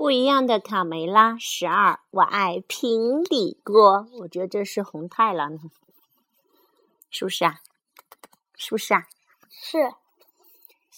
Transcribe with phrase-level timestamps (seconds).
[0.00, 4.08] 不一样的卡梅拉十二，我爱平底锅。
[4.20, 5.70] 我觉得这是红太狼，
[7.10, 7.60] 是不是啊？
[8.56, 9.06] 是不是啊？
[9.50, 9.92] 是。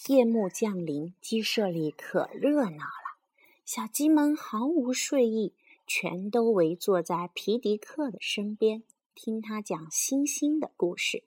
[0.07, 3.19] 夜幕降临，鸡舍里可热闹了。
[3.65, 5.53] 小鸡们毫无睡意，
[5.85, 8.83] 全都围坐在皮迪克的身边，
[9.13, 11.25] 听他讲星星的故事。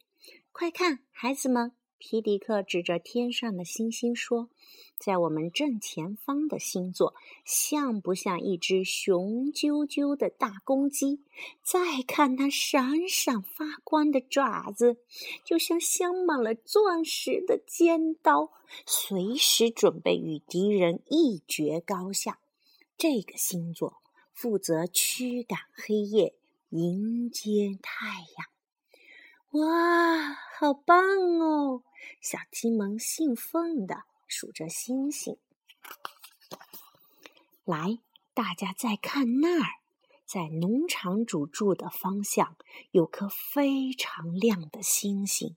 [0.51, 1.73] 快看，孩子们！
[1.99, 4.51] 皮迪克指着天上的星星说
[4.99, 11.23] ：“在我们正前方的星座，像不像一只雄赳赳的大公鸡？
[11.63, 14.99] 再看它闪闪发光的爪子，
[15.45, 18.53] 就像镶满了钻石的尖刀，
[18.87, 22.41] 随时准备与敌人一决高下。
[22.99, 26.35] 这个星座负责驱赶黑夜，
[26.71, 28.07] 迎接太
[28.37, 28.49] 阳。”
[29.57, 30.99] 哇，好棒
[31.41, 31.83] 哦！
[32.21, 35.39] 小鸡们兴奋地数着星星。
[37.65, 37.99] 来，
[38.35, 39.69] 大家再看那儿，
[40.27, 42.57] 在农场主住的方向
[42.91, 45.57] 有颗非常亮的星星，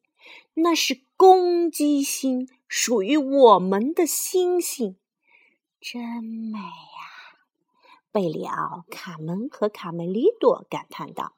[0.54, 4.96] 那是公鸡星，属于我们的星星，
[5.82, 7.40] 真美呀！
[8.12, 11.34] 贝里奥、卡门和卡梅利多感叹道。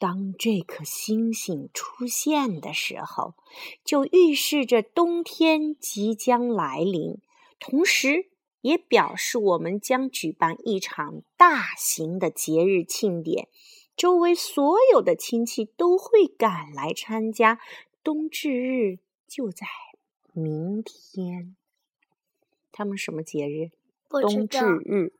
[0.00, 3.34] 当这颗星星出现的时候，
[3.84, 7.18] 就预示着冬天即将来临，
[7.58, 8.30] 同时
[8.62, 13.48] 也表示我们将举办一场大型的节日庆典，
[13.94, 17.60] 周围所有的亲戚都会赶来参加。
[18.02, 19.66] 冬至日就在
[20.32, 21.54] 明天。
[22.72, 23.70] 他们什么节日？
[24.08, 25.12] 冬至日。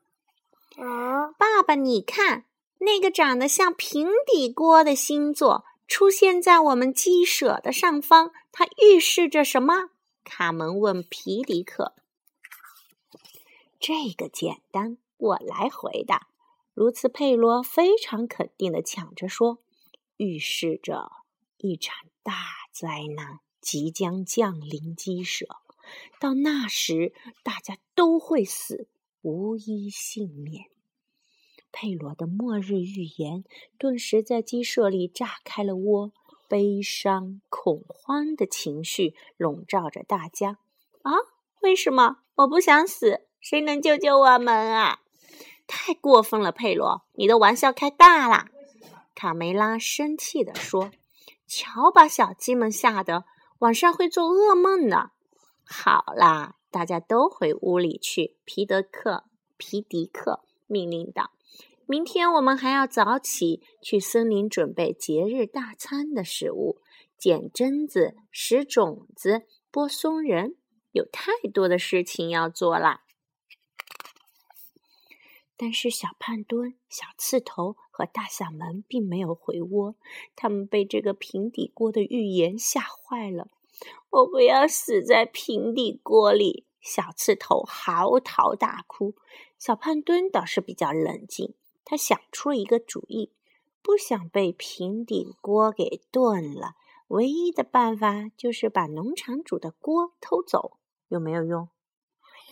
[0.77, 2.45] 啊，爸爸，你看。
[2.83, 9.91] 那个长得像平底锅的星座出现在我们鸡舍的上方，它预示着什么？
[10.23, 11.93] 卡门问皮迪克。
[13.79, 16.27] 这个简单，我来回答。
[16.73, 19.59] 卢茨佩罗非常肯定的抢着说
[20.17, 21.11] ：“预示着
[21.57, 22.33] 一场大
[22.71, 25.45] 灾难即将降临鸡舍，
[26.19, 27.13] 到那时
[27.43, 28.87] 大家都会死，
[29.21, 30.65] 无一幸免。”
[31.71, 33.43] 佩罗的末日预言
[33.77, 36.11] 顿时在鸡舍里炸开了窝，
[36.47, 40.57] 悲伤、恐慌的情绪笼罩着大家。
[41.03, 41.11] 啊，
[41.61, 43.21] 为什么我不想死？
[43.39, 44.99] 谁能救救我们啊？
[45.65, 48.47] 太过分了，佩罗，你的玩笑开大了。
[49.15, 50.91] 卡梅拉生气地说
[51.47, 53.25] ：“瞧，把小鸡们吓得
[53.59, 55.11] 晚上会做噩梦呢。”
[55.63, 58.35] 好啦，大家都回屋里去。
[58.43, 59.23] 皮德克、
[59.57, 61.31] 皮迪克命令道。
[61.91, 66.79] 明天我们还要早起去森林准备节日大餐的食物，
[67.17, 70.55] 捡榛子、拾种子、剥松仁，
[70.93, 73.01] 有太多的事情要做啦。
[75.57, 79.95] 但是小胖墩、小刺头和大嗓门并没有回窝，
[80.33, 83.49] 他们被这个平底锅的预言吓坏了。
[84.11, 86.65] 我不要死在平底锅里！
[86.79, 89.13] 小刺头嚎啕大哭。
[89.59, 91.53] 小胖墩倒是比较冷静。
[91.91, 93.33] 他想出了一个主意，
[93.81, 96.75] 不想被平底锅给炖了。
[97.09, 100.77] 唯一的办法就是把农场主的锅偷走，
[101.09, 101.67] 有没有用？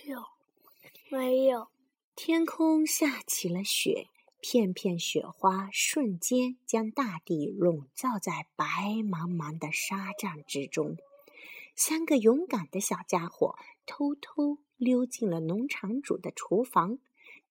[0.03, 0.23] 没有，
[1.09, 1.69] 没有。
[2.17, 4.09] 天空下起了雪，
[4.41, 10.97] 片片雪花瞬间将大地笼罩在白茫茫的沙帐之中。
[11.77, 13.55] 三个勇敢的小家伙
[13.85, 16.99] 偷偷溜进了农场主的厨房。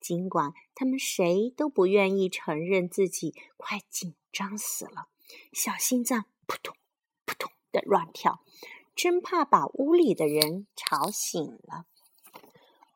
[0.01, 5.09] 尽管他们谁都不愿意承认自己快紧张死了，
[5.53, 6.77] 小心脏扑通
[7.25, 8.41] 扑通的乱跳，
[8.95, 11.87] 真怕把屋里的人吵醒了。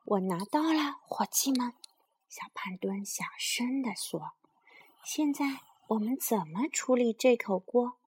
[0.05, 1.73] 我拿到了，伙计们，
[2.27, 4.33] 小胖墩小声地说
[5.03, 7.97] ：“现在我们怎么处理这口锅？”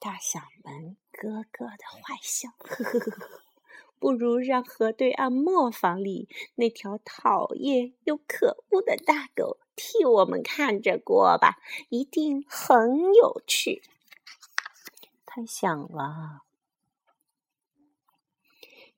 [0.00, 3.41] 大嗓门咯咯的坏笑，呵呵呵呵。
[4.02, 11.58] 不如让河对岸磨坊里那条讨厌又可恶的大狗替我们看着锅吧，
[11.88, 13.80] 一定很有趣。
[15.24, 16.42] 太响了！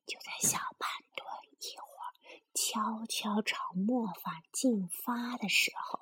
[0.06, 1.26] 就在小胖墩
[1.60, 2.08] 一会儿
[2.54, 6.00] 悄悄朝磨坊进发的时候，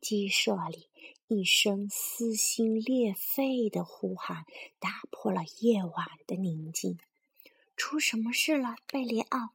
[0.00, 0.88] 鸡舍里
[1.26, 4.46] 一声撕心裂肺的呼喊
[4.78, 7.00] 打破了夜晚的宁静。
[7.78, 9.50] 出什么事了，贝里奥？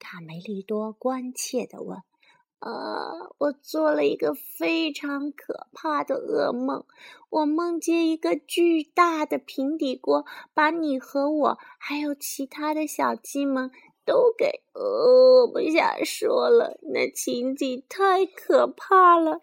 [0.00, 2.02] 卡梅利多关切地问。
[2.58, 6.84] “呃，我做了一个非常可怕的噩梦。
[7.30, 13.70] 我梦见一个巨大的平底锅把你和我还有其他的小鸡们
[14.04, 14.64] 都给……
[14.74, 19.40] 呃，我不想说了，那情景太可怕了。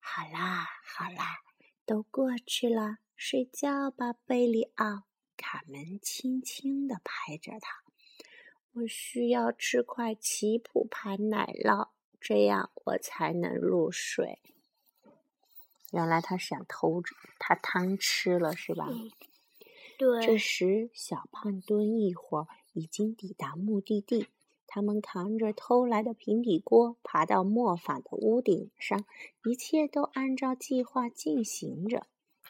[0.00, 1.38] 好啦，好啦，
[1.86, 5.05] 都过去了，睡觉吧，贝里奥。
[5.36, 7.82] 卡门轻轻地拍着他。
[8.72, 11.88] 我需要吃块奇普牌奶酪，
[12.20, 14.40] 这样我才能入睡。
[15.92, 17.02] 原来他想偷
[17.38, 18.88] 他贪吃了，是吧？
[19.96, 20.26] 对。
[20.26, 24.28] 这时，小胖墩一伙已经抵达目的地。
[24.66, 29.06] 他们扛着偷来的平底锅，爬到磨坊的屋顶上，
[29.44, 32.06] 一切都按照计划进行着。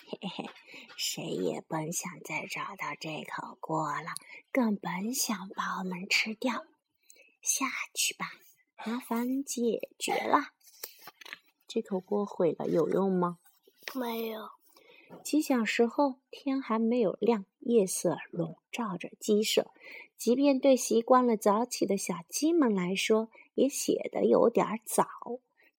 [0.08, 0.50] 嘿嘿，
[0.96, 4.10] 谁也甭想再找到这口锅了，
[4.52, 6.64] 更甭想把我们吃掉。
[7.40, 8.26] 下去吧，
[8.84, 10.52] 麻烦解决了。
[11.66, 13.38] 这口锅毁了有用吗？
[13.94, 14.50] 没有。
[15.22, 19.70] 几小时后，天还没有亮，夜色笼罩着鸡舍。
[20.16, 25.06] 即便对习惯了早起的小鸡们来说，也显得有点早。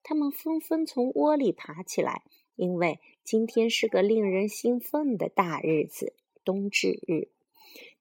[0.03, 2.23] 它们纷纷从窝里爬起来。
[2.57, 6.13] 因为今天是个令人兴奋的大日子——
[6.43, 7.29] 冬至日，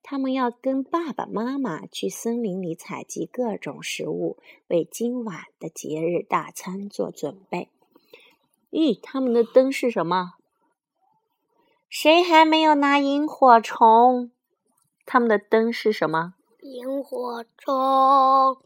[0.02, 4.38] 他们要跟爸爸妈妈去森林里采集各种食物，
[4.68, 7.68] 为今晚的节日大餐做准备。
[8.70, 10.34] 咦，他们的灯是什么？
[11.88, 14.30] 谁还没有拿萤火虫？
[15.04, 16.34] 他们的灯是什么？
[16.62, 18.58] 萤火虫。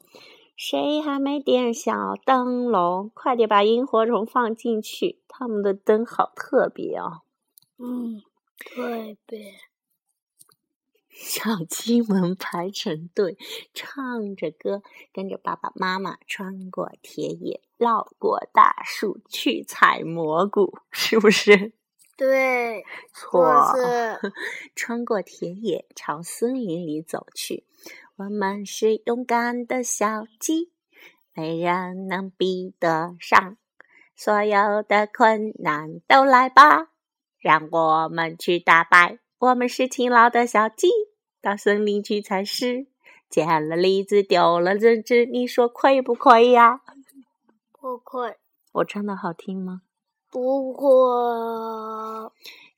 [0.63, 3.11] 谁还没点小灯笼？
[3.15, 5.19] 快点把萤火虫放进去！
[5.27, 7.23] 他们的灯好特别哦。
[7.79, 8.21] 嗯，
[8.59, 9.55] 特别。
[11.09, 13.39] 小鸡们排成队，
[13.73, 14.83] 唱着歌，
[15.15, 21.73] 跟着爸爸妈妈穿过田野，绕过大树，去采蘑菇，是不是？
[22.19, 22.85] 对，
[23.15, 23.65] 错。
[24.77, 27.65] 穿过田野，朝森林里走去。
[28.21, 30.71] 我们是勇敢的小鸡，
[31.33, 33.57] 没人能比得上。
[34.15, 36.91] 所有的困难都来吧，
[37.39, 39.21] 让我们去打败。
[39.39, 40.91] 我们是勤劳的小鸡，
[41.41, 42.89] 到森林去采食。
[43.31, 46.83] 捡了栗子，丢了针子，你说亏不亏呀？
[47.73, 48.37] 不亏。
[48.73, 49.81] 我唱的好听吗？
[50.31, 50.87] 不亏。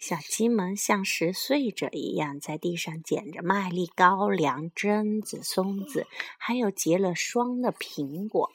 [0.02, 6.08] 小鸡们像拾穗者一样，在地上捡着麦粒、高粱、榛子、松子，
[6.38, 8.50] 还有结了霜的苹果。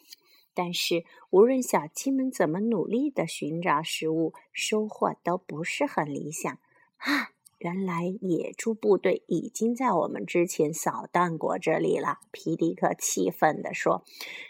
[0.54, 6.52] 但是，无论小鸡们怎么努力的寻找食物，收获都不是很理想。
[6.98, 12.18] 啊，原来野猪部队已经在我们之前扫荡过这里了。
[12.32, 14.04] 皮迪克气愤地说：“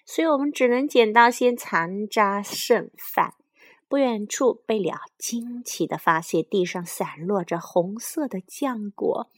[0.04, 3.36] 所以我们只能捡到些残渣剩饭。”
[3.89, 9.30] 不远处，贝里奥惊奇地发现地上散落着红色的浆果，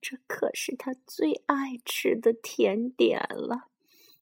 [0.00, 3.68] 这可是他最爱吃的甜点了。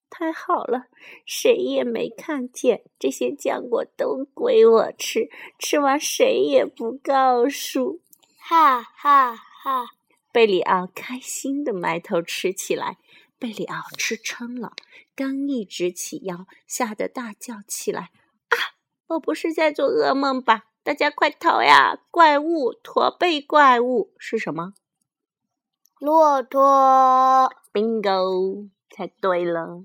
[0.08, 0.86] 太好了，
[1.26, 8.00] 谁也没看见，这些浆果都归我吃，吃完谁也不告诉。
[8.38, 9.86] 哈哈哈！
[10.30, 12.98] 贝里奥开心地埋头吃起来。
[13.38, 14.74] 贝里奥吃撑了，
[15.16, 18.10] 刚一直起腰，吓得大叫起来。
[19.12, 20.66] 我不是在做噩梦吧？
[20.82, 22.00] 大家快逃呀！
[22.10, 24.74] 怪物，驼背怪物是什么？
[25.98, 27.52] 骆驼。
[27.72, 29.84] Bingo，猜对了。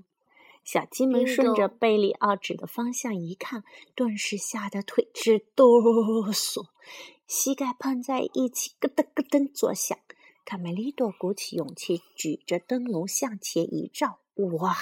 [0.64, 5.64] 小鸡们顺着贝里奥指的方向一看，顿时吓得腿直哆
[6.32, 6.66] 嗦，
[7.26, 9.96] 膝盖碰在一起咯噔咯噔作响。
[10.44, 14.18] 卡梅利多鼓起勇气，举着灯笼向前一照，
[14.58, 14.76] 哇，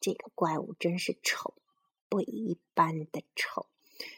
[0.00, 1.54] 这个怪物真是丑！
[2.10, 3.66] 不一般的丑，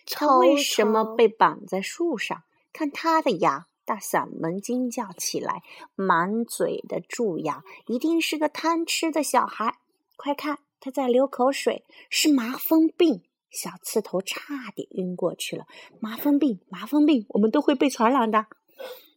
[0.07, 2.43] 他为什么被绑在树上？
[2.73, 5.63] 看他的牙，大嗓门惊叫起来，
[5.95, 9.79] 满嘴的蛀牙，一定是个贪吃的小孩。
[10.17, 13.23] 快看，他在流口水，是麻风病。
[13.51, 15.67] 小刺头差点晕过去了。
[16.01, 18.47] 麻风病，麻风病，我们都会被传染的。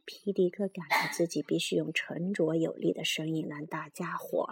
[0.04, 4.50] 皮迪克感到自己必须用沉着有力的声音让大家伙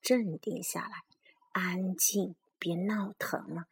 [0.00, 1.04] 镇定下来，
[1.52, 2.34] 安静。
[2.58, 3.66] 别闹腾了！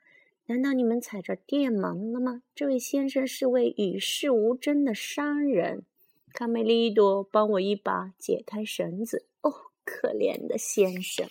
[0.46, 2.42] 难道你们踩着电门了吗？
[2.54, 5.84] 这位先生是位与世无争的商人。
[6.32, 9.26] 卡梅利多，帮我一把，解开绳子。
[9.40, 9.52] 哦，
[9.84, 11.28] 可怜的先生！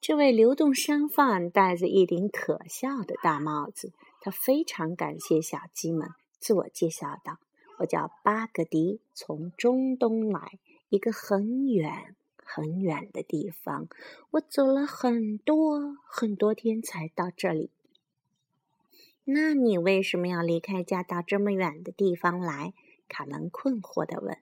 [0.00, 7.38] 这位流动商贩戴着一顶可笑的大帽子，他非常感谢小鸡们，自我介绍道
[7.80, 12.14] ：“我叫巴格迪，从中东来，一个很远。”
[12.56, 13.86] 很远的地方，
[14.30, 17.68] 我走了很多很多天才到这里。
[19.24, 22.72] 那你为什么要离开家到这么远的地方来？
[23.08, 24.38] 卡门困惑地问。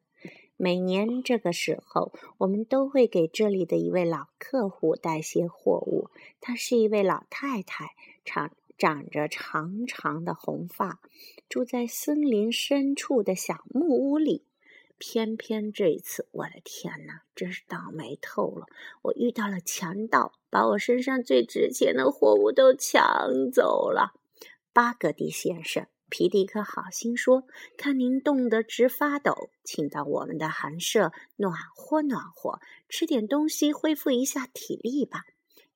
[0.56, 6.09] 每年这个时候，我们都会给这里的一位老客户带些货物。
[6.40, 11.00] 她是一位老太太，长长着长长的红发，
[11.49, 14.44] 住在森林深处的小木屋里。
[14.99, 18.67] 偏偏这一次，我的天哪，真是倒霉透了！
[19.03, 24.13] 我遇到了强盗，把我身上最值钱的货物都抢走了。
[24.73, 27.45] 巴格迪先生，皮迪克好心说
[27.77, 35.25] ：“看您冻得直发抖，请到我们的寒舍暖和暖和，吃点东西恢复一下体力吧。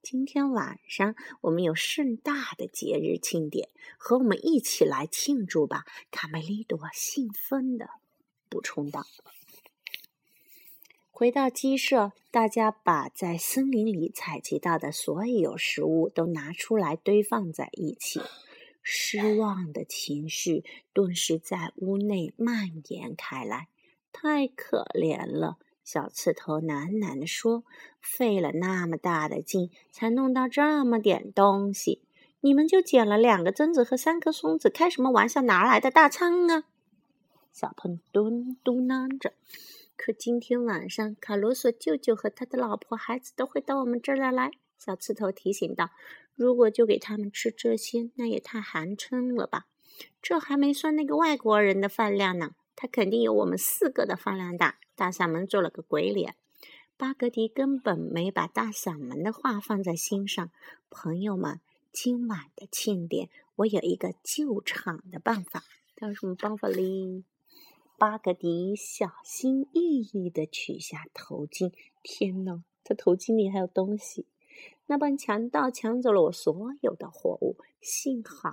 [0.01, 7.89] 今天晚上我们有盛大的节日庆典，和我们一起来庆祝吧。”卡梅利多兴奋的。
[8.49, 9.05] 补充道
[11.11, 18.21] ：“回到鸡舍，大家把在森林里采集到的所有食物都拿出来堆放在一起。
[18.83, 20.64] 失望的情绪
[20.95, 23.69] 顿时在屋内蔓延开来。
[24.12, 27.64] 太可怜了，小刺头喃喃地说
[28.00, 32.00] ：“费了那么大的劲，才弄到这么点东西，
[32.40, 35.43] 你们就捡了两个榛子和三颗松子，开什么玩笑？
[35.43, 36.64] 哪来的大餐啊？”
[37.59, 39.33] 小胖墩嘟囔着
[39.99, 45.91] ：“可今天晚上，卡罗索舅舅和他的老婆孩子都会到我们这儿来。”小刺头提醒道
[46.37, 49.67] ：“如果就给他们吃这些，那也太寒碜了吧？
[50.23, 56.37] 这还没算那个外国人的饭量呢，他肯定有我们四个的饭量大。”大嗓门做了个鬼脸。
[56.97, 60.49] 巴格迪根本没把大嗓门的话放在心上。
[60.91, 61.61] 朋友们，
[61.93, 65.65] 今晚的庆典，我有一个救场的办法。
[65.97, 67.25] 他有什么办法哩？
[67.99, 71.73] 巴格迪小心翼翼地取下头巾。
[72.00, 74.25] 天哪，他头巾里还有东西！
[74.87, 78.52] 那帮强盗抢走了我所有的货物，幸好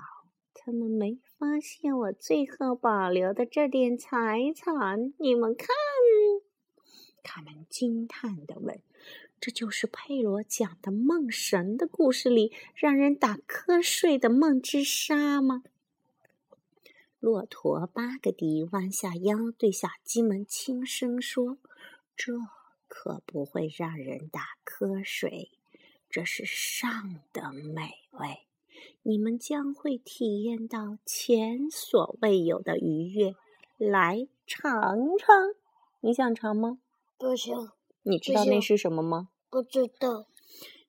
[0.56, 5.14] 他们没发现我最后保留的这点财产。
[5.20, 5.68] 你们看，
[7.22, 8.82] 他们惊叹地问
[9.40, 15.62] ：“这就是佩罗讲的梦神的故事里让人打瞌睡的梦之沙吗？”
[17.20, 21.58] 骆驼巴格迪弯下腰，对小鸡们轻声说
[22.16, 22.34] ：“这
[22.88, 25.52] 可不会让人打瞌睡，
[26.10, 28.46] 这是上等美味，
[29.02, 33.34] 你们将会体验到前所未有的愉悦。
[33.78, 34.72] 来尝
[35.18, 35.56] 尝，
[36.02, 36.80] 你想尝吗？
[37.18, 37.56] 不行。
[38.04, 39.30] 你知道那是什么吗？
[39.50, 40.28] 不知道。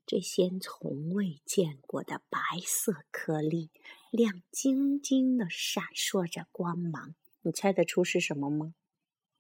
[0.04, 3.71] 这些从未见过的白色颗粒。”
[4.16, 8.73] 亮晶晶的闪烁着光芒，你猜得出是什么吗？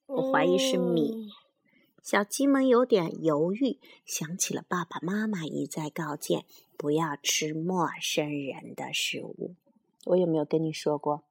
[0.04, 1.30] 我怀疑是米。
[2.02, 6.44] 小鸡们有点犹豫，想起了爸爸妈妈一再告诫
[6.76, 9.54] 不要吃陌生人的食物。
[10.04, 11.24] 我有没有跟你说过，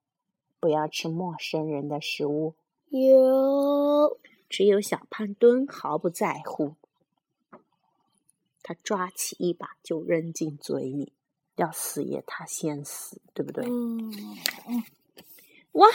[0.60, 2.56] 不要吃陌生人的食物？
[2.90, 4.20] 有。
[4.50, 6.74] 只有小胖墩毫不在乎，
[8.64, 11.14] 他抓起一把就扔进嘴里。
[11.56, 13.66] 要死也他先死，对不对？
[13.66, 14.12] 嗯
[14.68, 14.84] 嗯，
[15.74, 15.88] 哇，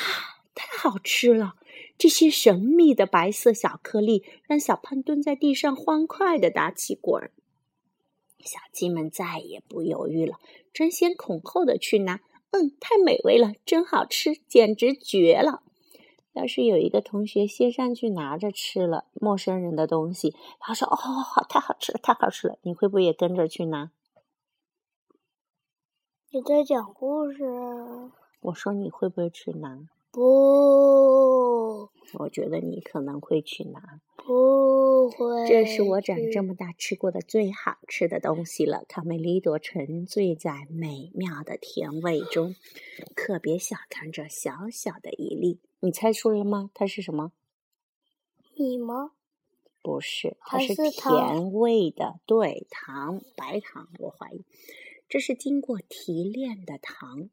[0.55, 1.57] 太好吃了！
[1.97, 7.31] 这些神秘的白色小颗粒让小胖蹲在地上欢快的打起滚儿。
[8.39, 10.39] 小鸡们再也不犹豫了，
[10.73, 12.21] 争先恐后的去拿。
[12.53, 15.63] 嗯，太美味了，真好吃，简直绝了！
[16.33, 23.91] 要是有一个同学先上去拿着吃了陌生人的东西，他说：“哦，好，太好吃了，太好吃了！”你会不会也跟着去拿？
[26.33, 27.43] 你在讲故事？
[28.41, 29.89] 我说你会不会去拿？
[30.13, 31.89] 不，
[32.21, 34.01] 我觉得你可能会去拿。
[34.17, 35.49] 不会。
[35.49, 38.85] 这是我长这么大吃过的最好吃的东西了。
[38.87, 42.55] 卡梅利多沉醉在美妙的甜味中，
[43.17, 45.59] 可别小看这小小的一粒。
[45.81, 46.71] 你猜出来了吗？
[46.73, 47.33] 它是什么？
[48.55, 49.11] 米吗？
[49.83, 52.21] 不是，它是甜味的。
[52.25, 54.45] 对，糖，白糖，我怀疑。
[55.11, 57.31] 这是经过提炼的糖，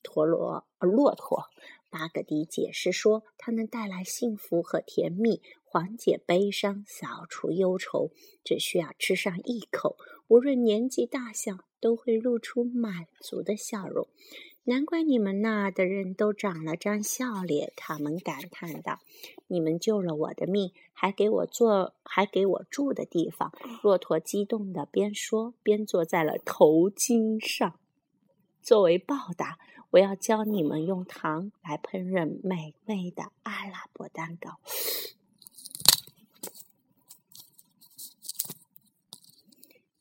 [0.00, 1.46] 陀螺呃骆驼
[1.90, 8.12] 巴格迪解释说，它能带来幸福和甜蜜，缓解悲伤，扫除忧愁。
[8.44, 9.96] 只需要吃上一口，
[10.28, 14.06] 无论年纪大小，都会露出满足的笑容。
[14.68, 18.98] 难怪你们那儿的人都长了张笑脸，卡门感叹道
[19.46, 23.52] ：“你们救了我的命，还给我做，还给我住的地方。”
[23.84, 27.78] 骆驼激动的边说边坐在了头巾上。
[28.60, 29.56] 作为报答，
[29.90, 34.58] 我要教你们用糖来烹饪美味的阿拉伯蛋糕，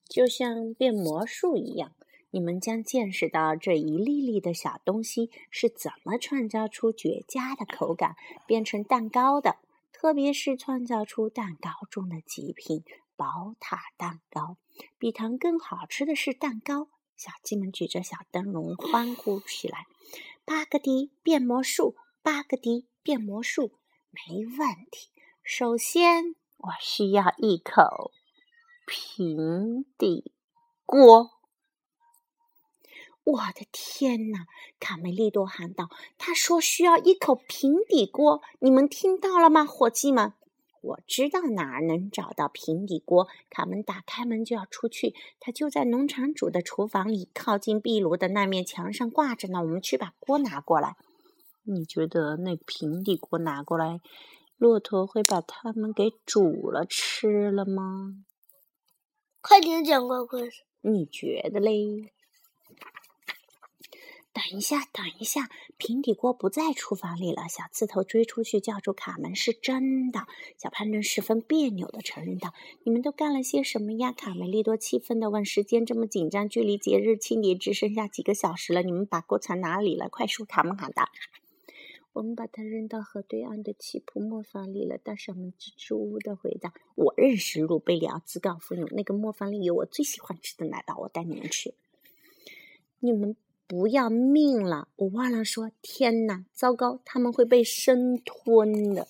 [0.09, 1.91] 就像变魔术一样。
[2.35, 9.55] 你们将见识到这一粒粒的小东西是怎么创造出绝佳的口感，变成蛋糕的。
[9.93, 12.83] 特别是创造出蛋糕中的极品
[13.15, 14.57] 宝塔蛋糕。
[14.97, 16.89] 比糖更好吃的是蛋糕。
[17.15, 19.85] 小鸡们举着小灯笼欢呼起来
[20.43, 23.71] ：“巴格迪变魔术，巴格迪变魔术，
[24.11, 25.09] 没问题。
[25.41, 28.11] 首先，我需要一口
[28.85, 30.33] 平底
[30.85, 31.31] 锅。”
[33.25, 34.45] 我的天哪！
[34.79, 40.33] 卡梅利多喊道：“他说需要一口平底锅，你们听到了吗，伙计们？”
[40.81, 43.27] 我知道哪儿能找到平底锅。
[43.49, 49.59] 卡门打开门就要出去，他就在农场主的厨房里，靠近壁炉的那面墙上挂着呢。
[49.61, 50.95] 我们去把锅拿过来。
[51.63, 53.99] 你觉得那平底锅拿过来，
[54.57, 58.23] 骆驼会把它们给煮了吃了吗？
[59.41, 60.65] 快点讲个故事。
[60.81, 62.13] 你觉得嘞？
[64.35, 65.49] 等一下，等一下！
[65.77, 67.47] 平底锅不在厨房里了。
[67.47, 70.27] 小刺头追出去叫住卡门：“是真的。”
[70.61, 80.09] 小潘顿十分别扭的承认道：“你们都干了些什么呀？”卡梅利多气愤地问：“时间这么紧张，距离节日庆典只剩下几个小时了，你们把锅藏哪里了？
[80.09, 81.07] 快说！”卡门喊道。
[82.11, 86.73] “我们把它扔到河对岸的起铺磨坊里了。”大小们支支吾吾的回答。
[86.95, 91.73] “我认识鲁贝里奥自告奋勇，那个磨坊里有我最喜欢吃的奶酪，我带你们去。”
[92.99, 93.37] 你们。
[93.67, 94.89] 不要命了！
[94.95, 99.07] 我忘了说，天哪，糟糕，他们会被生吞的。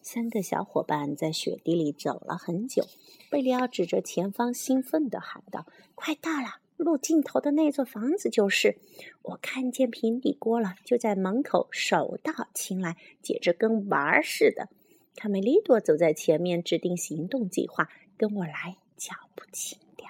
[0.00, 2.86] 三个小伙伴在雪地里走了很久。
[3.30, 8.78] 贝里奥指着前方，兴奋地喊道：“快到了，路尽头的那座房子就是。
[9.20, 14.70] 我看见平底锅了，就在门口，手到擒来，简直跟玩儿似的。”
[15.14, 17.90] 卡梅利多走在前面，制定行动计划。
[18.16, 20.08] 跟我来，脚步轻点，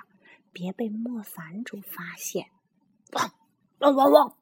[0.53, 2.47] 别被磨坊主发现。
[3.12, 3.33] 汪
[3.78, 4.37] 汪汪汪！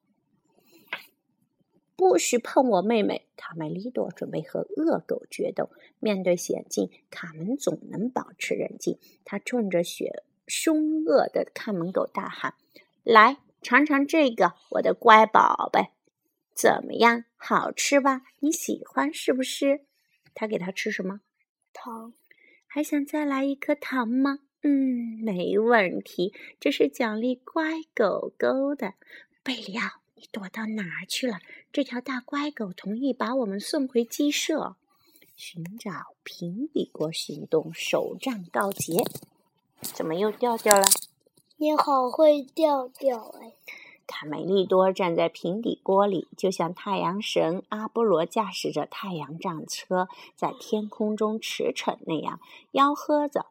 [1.97, 3.29] 不许碰我妹妹！
[3.37, 5.71] 卡梅利多准备和恶狗决斗。
[5.99, 8.99] 面对险境，卡门总能保持冷静。
[9.25, 12.55] 他冲着血凶恶的看门狗大喊
[13.05, 15.91] ：“来尝尝这个，我的乖宝贝，
[16.55, 17.25] 怎么样？
[17.37, 18.23] 好吃吧？
[18.39, 19.85] 你喜欢是不是？”
[20.35, 21.21] 他给他吃什么？
[21.73, 22.15] 糖。
[22.67, 24.39] 还想再来一颗糖吗？
[24.63, 28.95] 嗯，没问题，这是奖励乖狗狗的。
[29.43, 31.39] 贝里奥，你躲到哪儿去了？
[31.73, 34.77] 这条大乖狗同意把我们送回鸡舍，
[35.35, 39.03] 寻找平底锅行动首战告捷。
[39.81, 40.85] 怎么又掉掉了？
[41.57, 43.53] 你好会掉掉哎！
[44.07, 52.41] 卡梅利多站在平底锅里，就像太阳神阿波罗驾驶着太阳战车在天空中驰骋那样，
[52.73, 53.47] 吆喝着。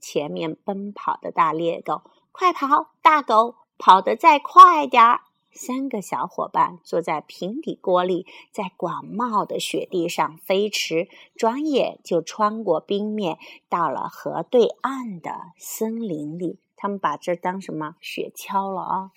[0.00, 2.90] 前面奔跑的大猎狗，快跑！
[3.02, 5.20] 大狗跑得再快点儿！
[5.52, 16.58] 三个小伙伴坐在平底锅里，在广袤的雪地上飞驰，转眼就穿过冰面，到了河对岸的森林里。
[16.76, 19.10] 他们把这当什么雪橇了啊？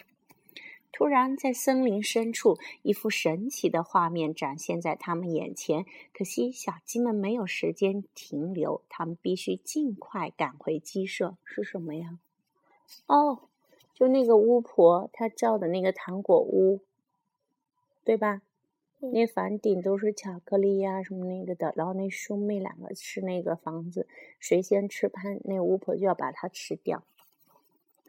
[0.92, 5.86] 突然，在森林深处，一幅神奇的画面展现在他们眼前。
[6.14, 11.38] 可惜，小鸡们没有时间停留，他们必须尽快赶回鸡舍。
[11.46, 12.20] 是什么呀？
[13.06, 13.40] 哦，
[13.94, 16.82] 就那个巫婆她造的那个糖果屋，
[18.04, 18.42] 对吧？
[19.00, 21.72] 那房顶都是巧克力呀，什么那个的。
[21.78, 24.06] 然后那兄妹两个吃那个房子，
[24.40, 27.04] 谁先吃 pan，那巫婆就要把它吃掉。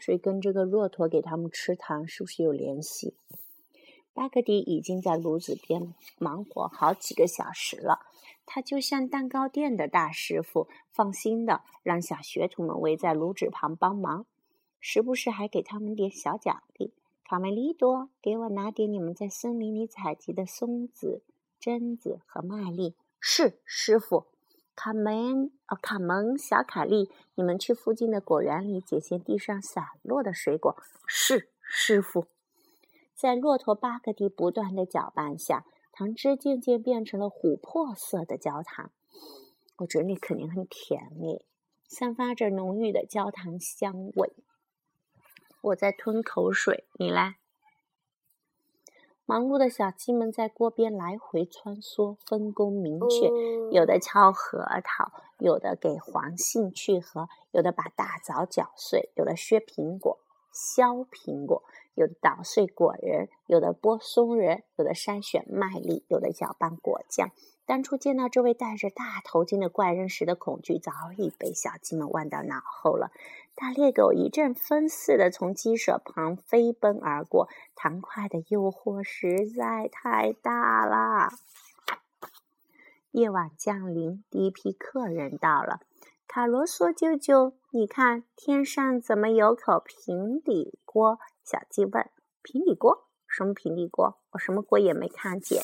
[0.00, 3.14] 所以跟这个骆驼给他们吃糖是不是有联系？
[4.12, 8.00] 巴格迪已经在炉子边忙活好几个小时了，
[8.44, 14.26] 他就像蛋糕店的大师傅，放心的让小学徒们围在炉子旁帮忙，
[14.80, 16.92] 时不时还给他们点小奖励。
[17.24, 21.22] 卡梅利多，给我拿点你们在森林里采集的松子、
[21.60, 22.96] 榛子和麦粒。
[23.20, 24.26] 是，师傅。
[24.82, 30.74] 卡门，哦，卡门，小卡利，你们去附近的果园里捡些地上散落的水果。
[31.06, 32.28] 是，师傅。
[33.14, 38.90] 在骆驼巴格迪不断的搅拌下，糖汁渐渐变成了琥珀色的焦糖。
[39.80, 41.44] 我觉得那肯定很甜诶，
[41.86, 44.32] 散发着浓郁的焦糖香味。
[45.60, 47.36] 我在吞口水，你来。
[49.30, 53.30] 忙碌的小鸡们在锅边来回穿梭，分工明确。
[53.70, 60.18] 有的敲核桃，有的给黄杏去核，有的把大枣搅碎，有的削苹果、
[60.52, 61.62] 削苹果，
[61.94, 67.30] 有的捣碎果仁，有的剥松仁，有的筛选麦粒，有的搅拌果酱。
[67.66, 73.12] 当初见到这位戴着大头巾的怪人时的恐惧，早已被小鸡们忘到脑后了。
[73.54, 81.28] 大猎狗一阵风似的从鸡舍旁飞奔而过，糖块的诱惑实在太大了。
[83.12, 85.80] 夜晚降临，第一批客人到了。
[86.26, 91.18] 卡罗索舅舅，你看天上怎么有口平底锅？
[91.44, 92.08] 小鸡问。
[92.42, 93.08] 平底锅？
[93.28, 94.16] 什么平底锅？
[94.30, 95.62] 我什么锅也没看见。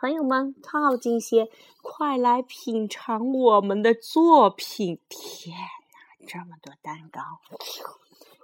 [0.00, 1.50] 朋友们，靠近些，
[1.82, 4.98] 快来品尝我们的作品！
[5.10, 7.20] 天哪，这么多蛋糕！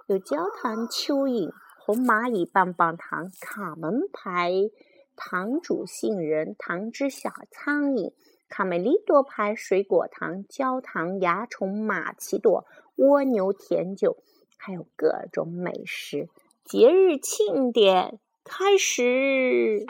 [0.05, 4.69] 有焦糖蚯蚓、红蚂蚁棒棒糖、卡门牌
[5.15, 8.13] 糖煮杏仁、糖汁小苍蝇。
[8.47, 12.67] 卡梅利多牌水果糖、焦糖蚜虫、玛奇朵、
[12.97, 14.17] 蜗牛甜酒，
[14.57, 16.29] 还有各种美食。
[16.63, 19.87] 节日庆典开始，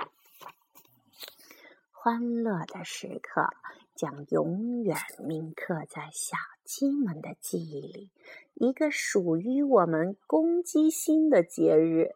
[2.10, 3.50] 欢乐的时刻
[3.94, 8.10] 将永远铭刻在小鸡们的记忆里。
[8.54, 12.12] 一个属于我们公鸡心的节日，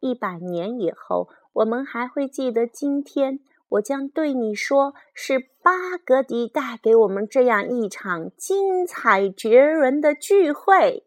[0.00, 3.40] 一百年以后，我们还会记得今天。
[3.70, 11.06] 我将对你说，是巴格迪带给我们这样一场精彩绝伦的聚会。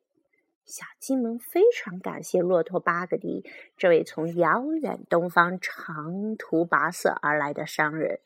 [0.65, 3.45] 小鸡们非常感谢骆驼巴格迪
[3.77, 8.19] 这位从遥远东方长途跋涉而来的商人。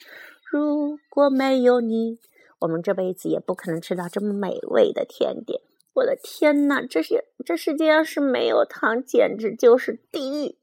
[0.49, 2.19] 如果没有你，
[2.59, 5.61] 我们这辈子也不可能吃到这么美味的甜点。
[5.93, 10.57] 我的天哪，这些这世界要是没有糖，简直就是地狱。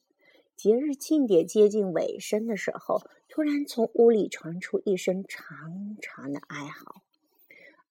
[0.56, 3.02] 节日庆典接近尾声的时候。
[3.28, 7.02] 突然，从屋里传出一声长长的哀嚎：“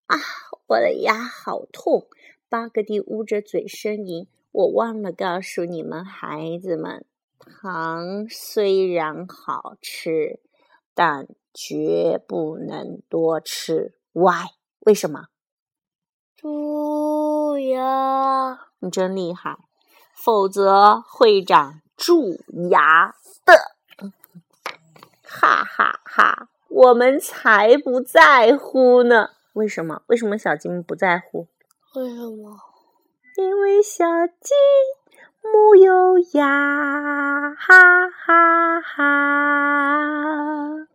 [0.07, 0.17] 啊，
[0.65, 2.07] 我的牙好痛！”
[2.47, 7.03] 巴格蒂捂着嘴呻吟：“我忘了告诉你们，孩子们，
[7.39, 10.39] 糖虽然好吃，
[10.93, 13.93] 但绝不能多吃。
[14.13, 14.51] Why？
[14.79, 15.27] 为什么？”
[16.37, 18.59] 蛀牙！
[18.79, 19.57] 你真厉害，
[20.13, 24.11] 否则会长蛀牙的。
[25.23, 26.49] 哈哈哈！
[26.69, 29.31] 我们才不在乎呢。
[29.53, 30.03] 为什么？
[30.07, 31.47] 为什么小鸡们不在乎？
[31.95, 32.59] 为什么？
[33.37, 34.53] 因为小鸡
[35.41, 36.45] 没有牙
[37.57, 40.87] 哈哈哈。